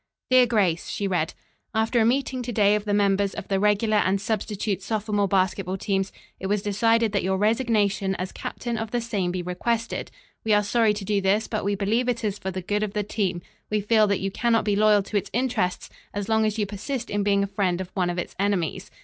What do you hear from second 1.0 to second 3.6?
read, "after a meeting to day of the members of the